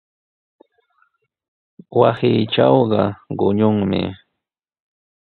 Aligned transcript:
Wasiitrawqa 1.99 3.01
quñunmi. 3.39 4.01